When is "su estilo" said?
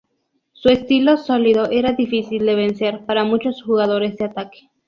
0.53-1.15